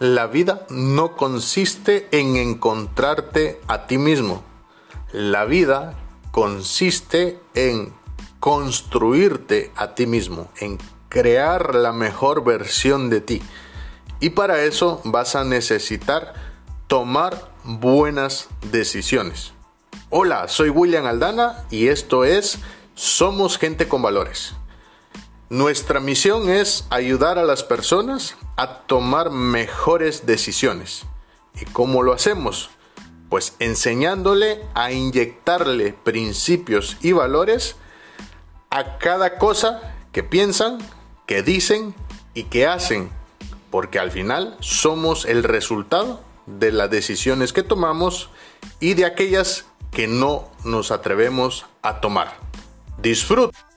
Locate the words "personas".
27.64-28.36